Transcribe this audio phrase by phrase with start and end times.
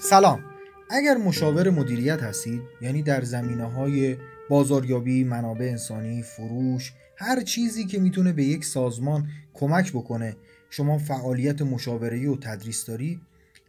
[0.00, 0.44] سلام.
[0.90, 4.16] اگر مشاور مدیریت هستید یعنی در زمینه های
[4.50, 10.36] بازاریابی، منابع انسانی، فروش هر چیزی که می‌تونه به یک سازمان کمک بکنه
[10.70, 13.20] شما فعالیت مشاوره و تدریس داری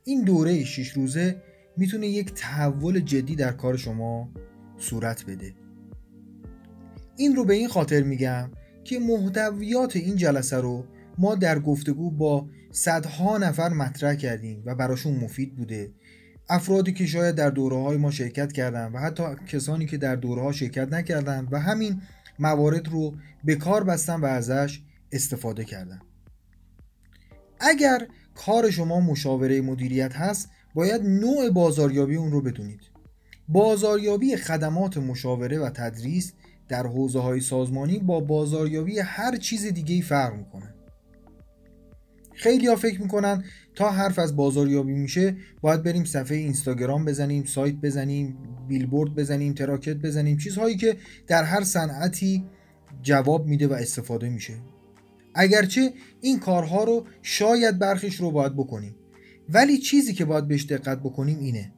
[0.04, 1.42] این دوره 6 روزه
[1.78, 4.30] می‌تونه یک تحول جدی در کار شما
[4.78, 5.54] صورت بده.
[7.18, 8.52] این رو به این خاطر میگم
[8.84, 10.86] که محتویات این جلسه رو
[11.18, 15.92] ما در گفتگو با صدها نفر مطرح کردیم و براشون مفید بوده
[16.50, 20.42] افرادی که شاید در دوره های ما شرکت کردن و حتی کسانی که در دوره
[20.42, 22.02] ها شرکت نکردن و همین
[22.40, 23.14] موارد رو
[23.44, 24.82] به کار بستن و ازش
[25.12, 26.00] استفاده کردن.
[27.60, 32.82] اگر کار شما مشاوره مدیریت هست باید نوع بازاریابی اون رو بدونید.
[33.48, 36.34] بازاریابی خدمات مشاوره و تدریس
[36.68, 40.74] در حوزه های سازمانی با بازاریابی هر چیز دیگه فرق می‌کنه.
[42.36, 43.44] خیلی ها فکر می‌کنن
[43.76, 49.96] تا حرف از بازاریابی میشه باید بریم صفحه اینستاگرام بزنیم سایت بزنیم بیلبورد بزنیم تراکت
[49.96, 52.46] بزنیم چیزهایی که در هر صنعتی
[53.02, 54.54] جواب میده و استفاده میشه.
[55.34, 58.96] اگرچه این کارها رو شاید برخیش رو باید بکنیم.
[59.50, 61.74] ولی چیزی که باید بهش دقت بکنیم اینه.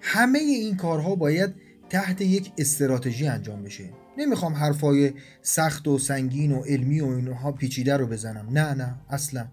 [0.00, 1.54] همه این کارها باید
[1.90, 3.84] تحت یک استراتژی انجام بشه.
[4.18, 8.46] نمی‌خوام حرفای سخت و سنگین و علمی و اینها پیچیده رو بزنم.
[8.50, 9.46] نه نه اصلا.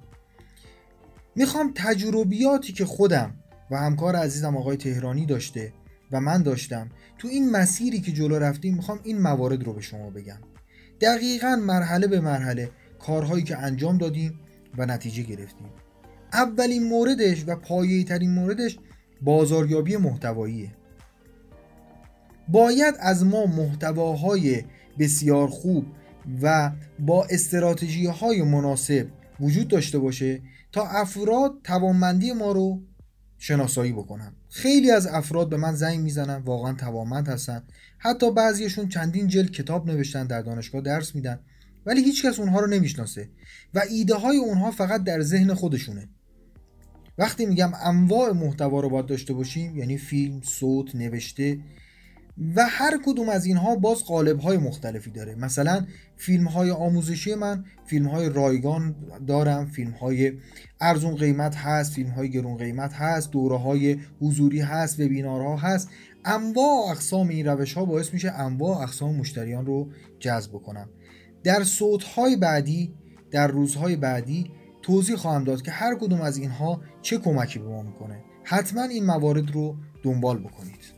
[1.36, 3.36] می‌خوام تجربیاتی که خودم
[3.72, 5.74] و همکار عزیزم آقای تهرانی داشته
[6.12, 10.10] و من داشتم تو این مسیری که جلو رفتیم می‌خوام این موارد رو به شما
[10.10, 10.40] بگم.
[11.02, 14.40] دقیقا مرحله به مرحله کارهایی که انجام دادیم
[14.78, 15.70] و نتیجه گرفتیم.
[16.34, 18.78] اولین موردش و پایه‌ای ترین موردش
[19.22, 20.72] بازاریابی محتواییه.
[22.50, 24.64] باید از ما محتواهای
[25.00, 25.86] بسیار خوب
[26.42, 29.08] و با استراتژی های مناسب
[29.40, 32.82] وجود داشته باشه تا افراد توانمندی ما رو
[33.38, 34.34] شناسایی بکنن.
[34.50, 37.64] خیلی از افراد به من زنگ می‌زنن واقعا توانمند هستن.
[37.98, 41.40] حتی بعضیشون چندین جلد کتاب نوشتن در دانشگاه درس میدن
[41.86, 43.30] ولی هیچکس اونها رو نمی‌شناسه
[43.74, 46.10] و ایده های اونها فقط در ذهن خودشونه.
[47.18, 51.60] وقتی میگم انواع محتوا رو باید داشته باشیم یعنی فیلم، صوت، نوشته
[52.56, 55.36] و هر کدوم از اینها باز قالب های مختلفی داره.
[55.36, 58.96] مثلا فیلم های آموزشی من فیلم های رایگان
[59.28, 60.34] دارم فیلم های
[60.82, 65.90] ارزون قیمت هست فیلم های گرون قیمت هست دوره های حضوری هست وبینارها هست.
[66.26, 70.90] انواع اقسام این روش ها باعث میشه انواع اقسام مشتریان رو جذب کنم
[71.44, 72.94] در صوت های بعدی
[73.32, 77.82] در روزهای بعدی توضیح خواهم داد که هر کدوم از اینها چه کمکی به ما
[77.82, 78.24] می‌کنه.
[78.44, 80.97] حتما این موارد رو دنبال بکنید.